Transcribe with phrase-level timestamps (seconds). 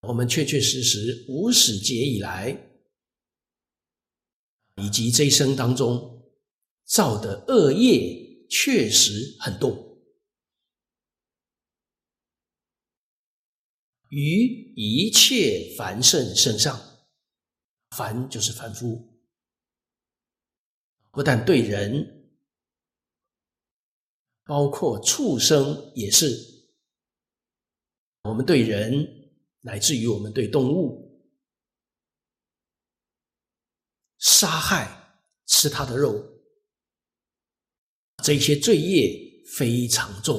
[0.00, 2.50] 我们确确实实无始劫以来，
[4.76, 6.32] 以及这一生当中
[6.84, 10.02] 造的恶业确实很多，
[14.08, 16.80] 于一切凡圣身上，
[17.90, 19.20] 凡就是凡夫，
[21.10, 22.32] 不但对人，
[24.44, 26.36] 包括畜生也是，
[28.22, 29.19] 我们对人。
[29.60, 31.28] 乃至于我们对动物
[34.18, 36.14] 杀害、吃它的肉，
[38.22, 40.38] 这些罪业非常重，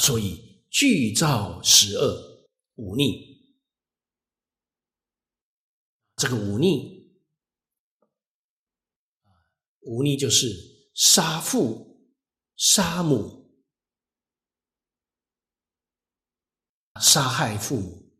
[0.00, 3.38] 所以具造十恶忤逆。
[6.16, 7.16] 这个忤逆，
[9.80, 10.48] 忤逆就是
[10.92, 12.12] 杀父、
[12.56, 13.37] 杀母。
[17.00, 18.12] 杀害父母，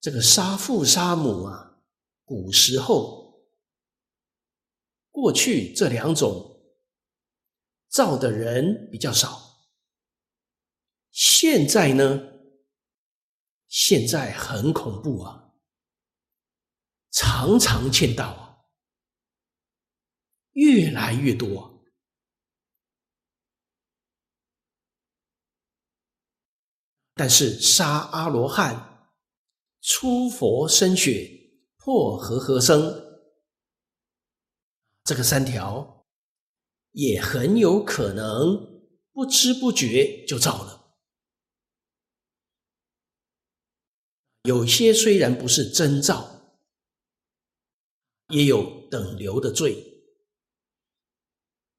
[0.00, 1.80] 这个杀父杀母啊，
[2.24, 3.48] 古时候
[5.10, 6.60] 过去这两种
[7.88, 9.68] 造的人比较少，
[11.10, 12.20] 现在呢，
[13.66, 15.54] 现在很恐怖啊，
[17.10, 18.58] 常常见到啊，
[20.52, 21.77] 越来越多。
[27.18, 29.10] 但是杀阿罗汉、
[29.80, 31.28] 出佛身血、
[31.76, 32.94] 破和合僧，
[35.02, 36.06] 这个三条
[36.92, 40.94] 也很有可能不知不觉就造了。
[44.44, 46.56] 有些虽然不是真造，
[48.28, 49.84] 也有等流的罪。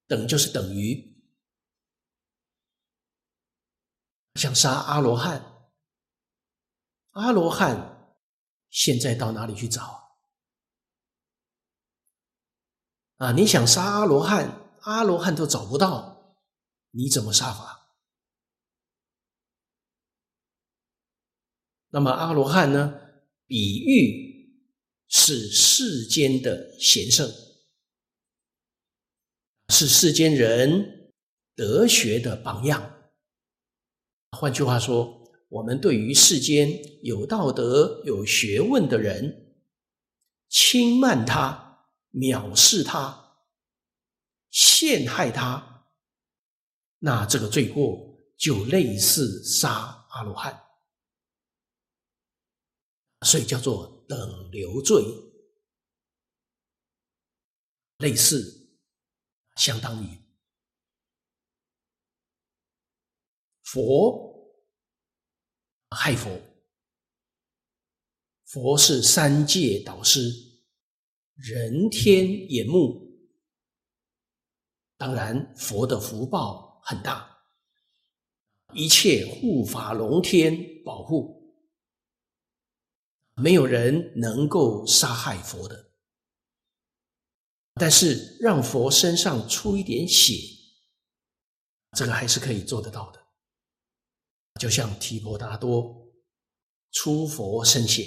[0.06, 1.09] 等就是等于。
[4.40, 5.44] 想杀阿罗汉，
[7.10, 8.16] 阿罗汉
[8.70, 10.18] 现在到哪里去找
[13.18, 13.34] 啊？
[13.34, 16.38] 你想杀阿罗汉，阿罗汉都找不到，
[16.92, 17.98] 你怎么杀法？
[21.90, 22.98] 那么阿罗汉呢？
[23.46, 24.64] 比喻
[25.10, 27.30] 是世间的贤圣，
[29.68, 31.14] 是世间人
[31.56, 32.96] 德学的榜样。
[34.32, 36.70] 换句话说，我们对于世间
[37.04, 39.56] 有道德、有学问的人，
[40.48, 43.36] 轻慢他、藐视他、
[44.50, 45.88] 陷害他，
[47.00, 50.62] 那这个罪过就类似杀阿罗汉，
[53.22, 55.04] 所以叫做等流罪，
[57.98, 58.78] 类似，
[59.56, 60.19] 相当于。
[63.72, 64.52] 佛
[65.92, 66.42] 害佛，
[68.46, 70.32] 佛是三界导师，
[71.36, 73.08] 人天眼目。
[74.98, 77.44] 当然，佛的福报很大，
[78.74, 81.56] 一切护法龙天保护，
[83.36, 85.92] 没有人能够杀害佛的。
[87.76, 90.34] 但是，让佛身上出一点血，
[91.96, 93.19] 这个还是可以做得到的。
[94.60, 96.12] 就像提婆达多
[96.92, 98.04] 出佛身血，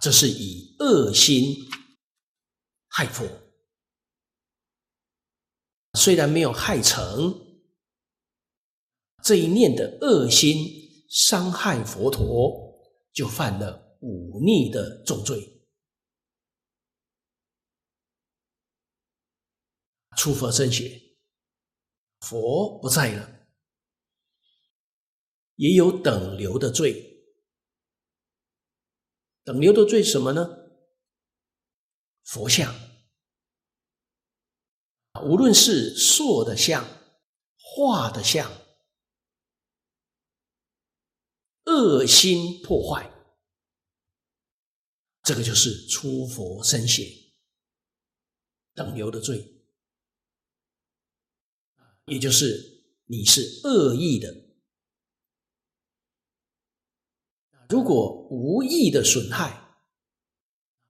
[0.00, 1.68] 这是以恶心
[2.86, 3.26] 害佛。
[5.98, 7.34] 虽然没有害成，
[9.24, 12.78] 这一念的恶心伤害佛陀，
[13.12, 15.60] 就犯了忤逆的重罪。
[20.16, 21.07] 出佛身血。
[22.20, 23.48] 佛不在了，
[25.56, 27.16] 也有等流的罪。
[29.44, 30.46] 等流的罪什么呢？
[32.24, 32.74] 佛像，
[35.22, 36.86] 无论是塑的像、
[37.56, 38.50] 画的像，
[41.64, 43.10] 恶心破坏，
[45.22, 47.04] 这个就是出佛身血，
[48.74, 49.57] 等流的罪。
[52.08, 54.34] 也就是你是恶意的，
[57.68, 59.78] 如果无意的损害，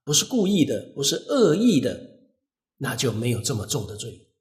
[0.04, 2.32] 不是故意的，不是恶意的，
[2.76, 4.32] 那就没有这么重的罪。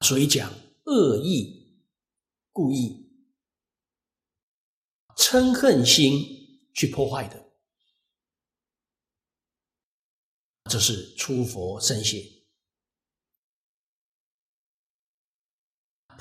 [0.00, 0.52] 所以讲
[0.84, 1.80] 恶意、
[2.50, 3.08] 故意、
[5.16, 7.52] 嗔恨心去破坏的，
[10.70, 12.31] 这是出佛身血。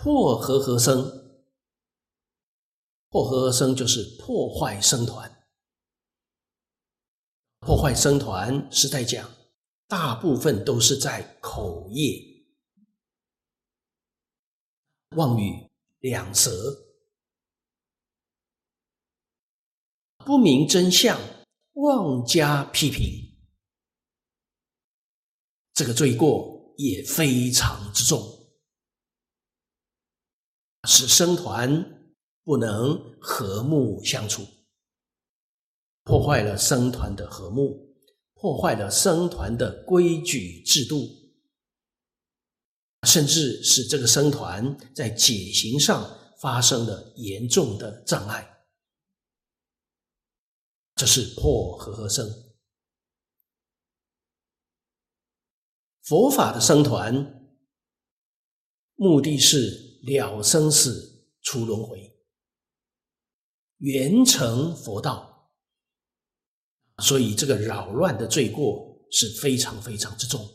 [0.04, 1.00] 破和合生，
[3.10, 5.46] 破和合生就是破坏僧团。
[7.60, 9.30] 破坏僧团是在讲，
[9.88, 12.20] 大部分都是在口业、
[15.18, 15.70] 妄语、
[16.00, 16.50] 两舌，
[20.26, 21.22] 不明真相，
[21.74, 23.38] 妄加批评。
[25.74, 28.31] 这个罪过也非常之重，
[30.88, 32.14] 使僧团
[32.44, 34.46] 不能和睦相处，
[36.04, 37.96] 破坏了僧团的和睦，
[38.34, 41.08] 破坏了僧团的规矩制度，
[43.08, 48.48] 甚至使这个僧团在解行上发生了严重的障碍。
[50.96, 52.28] 这是破和合僧。
[56.02, 57.50] 佛法的僧团，
[58.96, 62.18] 目的是了生死、出轮回，
[63.78, 65.30] 圆成佛道。
[67.00, 70.48] 所以，这个扰乱的罪过是非常非常之重。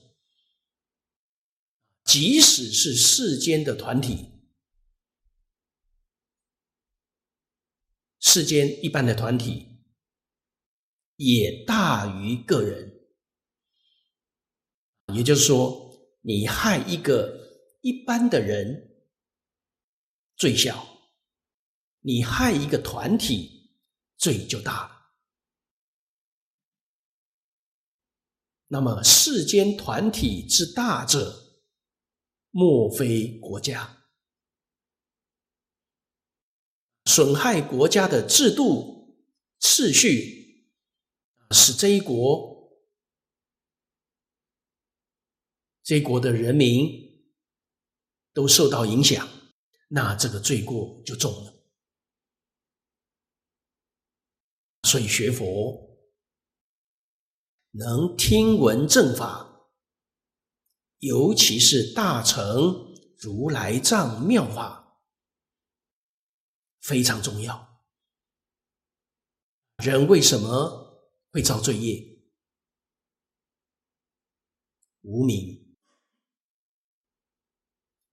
[2.04, 4.30] 即使是世间的团体，
[8.20, 9.82] 世间一般的团体，
[11.16, 12.92] 也大于个人。
[15.14, 18.95] 也就是说，你害一个一般的人
[20.36, 20.86] 罪小，
[22.00, 23.72] 你害一个团体
[24.16, 24.96] 罪就大了。
[28.68, 31.60] 那么世间团体之大者，
[32.50, 34.04] 莫非国家？
[37.04, 39.16] 损害国家的制度
[39.60, 40.72] 次序，
[41.52, 42.54] 使这一国。
[45.84, 47.30] 这一国的人民
[48.32, 49.26] 都受到影响，
[49.88, 51.52] 那这个罪过就重了。
[54.82, 55.98] 所以学佛
[57.72, 59.68] 能听闻正法，
[60.98, 65.02] 尤其是大乘如来藏妙法，
[66.80, 67.84] 非常重要。
[69.84, 72.16] 人为什么会造罪业？
[75.02, 75.65] 无明。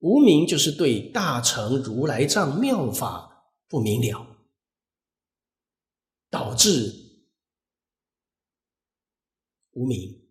[0.04, 4.36] 无明就是对大乘如来藏妙法不明了，
[6.30, 6.94] 导致
[9.72, 10.28] 无明，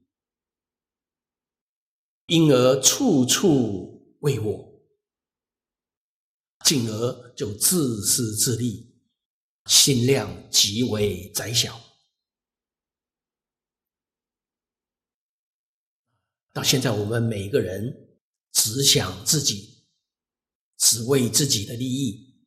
[2.26, 4.82] 因而处处为我，
[6.66, 8.94] 进而就自私自利，
[9.64, 11.80] 心量极为窄小。
[16.52, 18.01] 到现在，我们每一个人。
[18.62, 19.82] 只想自己，
[20.78, 22.44] 只为自己的利益，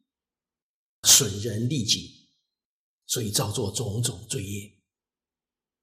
[1.03, 2.29] 损人利己，
[3.05, 4.74] 所以造作种种罪业。